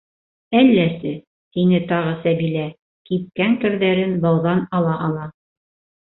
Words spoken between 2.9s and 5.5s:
кипкән керҙәрен бауҙан ала-ала.